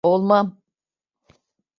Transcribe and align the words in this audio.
Olmam. 0.03 0.57